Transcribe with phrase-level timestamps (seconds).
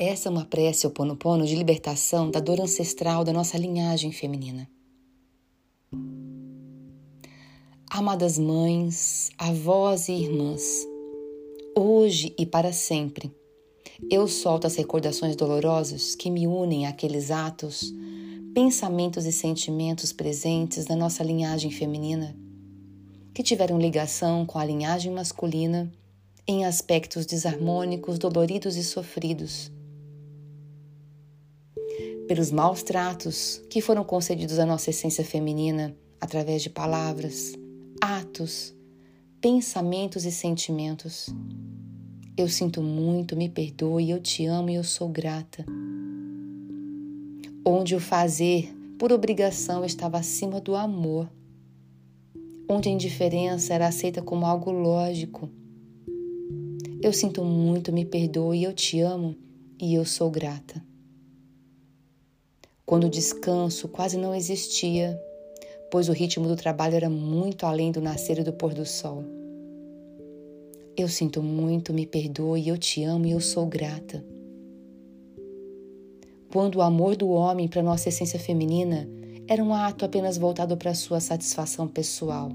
[0.00, 4.70] Essa é uma prece ao Ponopono de libertação da dor ancestral da nossa linhagem feminina.
[7.90, 10.86] Amadas mães, avós e irmãs,
[11.76, 13.34] hoje e para sempre,
[14.08, 17.92] eu solto as recordações dolorosas que me unem àqueles atos,
[18.54, 22.36] pensamentos e sentimentos presentes na nossa linhagem feminina,
[23.34, 25.92] que tiveram ligação com a linhagem masculina
[26.46, 29.76] em aspectos desarmônicos, doloridos e sofridos.
[32.28, 37.54] Pelos maus tratos que foram concedidos à nossa essência feminina através de palavras,
[38.02, 38.76] atos,
[39.40, 41.30] pensamentos e sentimentos.
[42.36, 45.64] Eu sinto muito, me perdoe, eu te amo e eu sou grata.
[47.64, 51.32] Onde o fazer por obrigação estava acima do amor,
[52.68, 55.48] onde a indiferença era aceita como algo lógico.
[57.00, 59.34] Eu sinto muito, me perdoe, eu te amo
[59.80, 60.86] e eu sou grata.
[62.88, 65.22] Quando o descanso quase não existia,
[65.90, 69.22] pois o ritmo do trabalho era muito além do nascer e do pôr do sol.
[70.96, 74.24] Eu sinto muito, me perdoe, eu te amo e eu sou grata.
[76.50, 79.06] Quando o amor do homem para nossa essência feminina
[79.46, 82.50] era um ato apenas voltado para sua satisfação pessoal,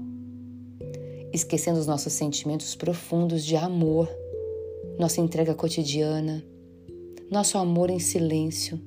[1.32, 4.08] esquecendo os nossos sentimentos profundos de amor,
[4.98, 6.44] nossa entrega cotidiana,
[7.30, 8.80] nosso amor em silêncio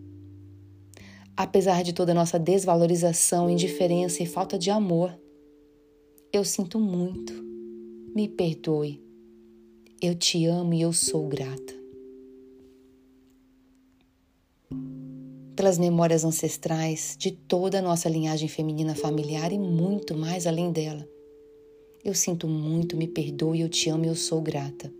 [1.37, 5.15] Apesar de toda a nossa desvalorização, indiferença e falta de amor,
[6.33, 7.31] eu sinto muito.
[8.15, 8.99] Me perdoe.
[10.01, 11.75] Eu te amo e eu sou grata.
[15.55, 21.07] Pelas memórias ancestrais de toda a nossa linhagem feminina familiar e muito mais além dela.
[22.03, 24.91] Eu sinto muito, me perdoe, eu te amo e eu sou grata.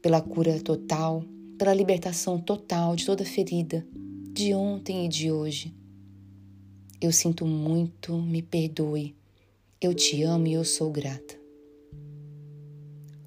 [0.00, 1.24] Pela cura total,
[1.58, 3.84] pela libertação total de toda ferida,
[4.32, 5.74] de ontem e de hoje.
[6.98, 9.14] Eu sinto muito, me perdoe.
[9.78, 11.38] Eu te amo e eu sou grata.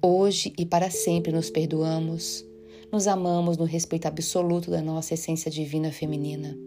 [0.02, 2.44] Hoje e para sempre nos perdoamos,
[2.90, 6.58] nos amamos no respeito absoluto da nossa essência divina feminina,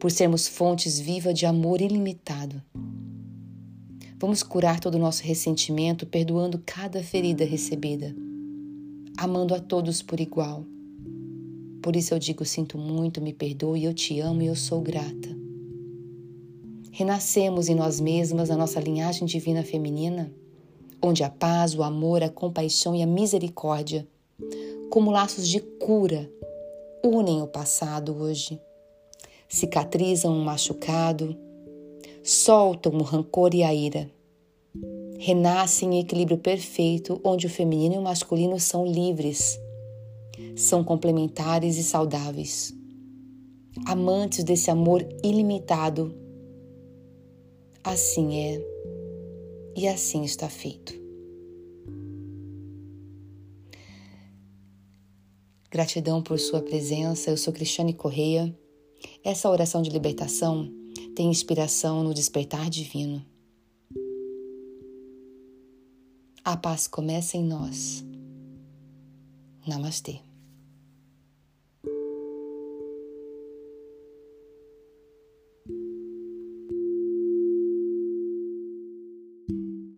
[0.00, 2.62] por sermos fontes vivas de amor ilimitado.
[4.18, 8.16] Vamos curar todo o nosso ressentimento, perdoando cada ferida recebida,
[9.18, 10.64] amando a todos por igual
[11.86, 15.28] por isso eu digo: sinto muito, me perdoe, eu te amo e eu sou grata.
[16.90, 20.32] Renascemos em nós mesmas, na nossa linhagem divina feminina,
[21.00, 24.04] onde a paz, o amor, a compaixão e a misericórdia,
[24.90, 26.28] como laços de cura,
[27.04, 28.60] unem o passado hoje,
[29.48, 31.36] cicatrizam o um machucado,
[32.20, 34.10] soltam o rancor e a ira.
[35.20, 39.64] Renascem em equilíbrio perfeito, onde o feminino e o masculino são livres
[40.56, 42.74] são complementares e saudáveis.
[43.84, 46.14] Amantes desse amor ilimitado.
[47.84, 48.76] Assim é
[49.76, 50.94] e assim está feito.
[55.70, 57.30] Gratidão por sua presença.
[57.30, 58.56] Eu sou Cristiane Correia.
[59.22, 60.72] Essa oração de libertação
[61.14, 63.24] tem inspiração no despertar divino.
[66.42, 68.04] A paz começa em nós.
[69.66, 70.20] Namastê.